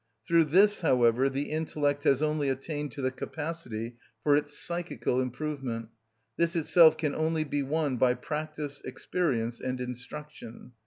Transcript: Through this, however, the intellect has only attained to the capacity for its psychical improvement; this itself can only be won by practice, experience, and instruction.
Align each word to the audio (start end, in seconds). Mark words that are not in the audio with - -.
Through 0.27 0.45
this, 0.45 0.81
however, 0.81 1.29
the 1.29 1.51
intellect 1.51 2.05
has 2.05 2.23
only 2.23 2.49
attained 2.49 2.91
to 2.93 3.03
the 3.03 3.11
capacity 3.11 3.97
for 4.23 4.35
its 4.35 4.57
psychical 4.57 5.21
improvement; 5.21 5.89
this 6.37 6.55
itself 6.55 6.97
can 6.97 7.13
only 7.13 7.43
be 7.43 7.61
won 7.61 7.97
by 7.97 8.15
practice, 8.15 8.81
experience, 8.83 9.59
and 9.59 9.79
instruction. 9.79 10.71